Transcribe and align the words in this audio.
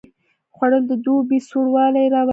خوړل 0.55 0.83
د 0.91 0.93
دوبي 1.03 1.39
سوړ 1.49 1.65
والی 1.75 2.05
راولي 2.13 2.29